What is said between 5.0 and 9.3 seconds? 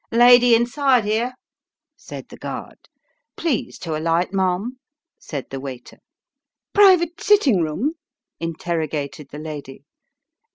said the waiter." Private sitting room?" interrogated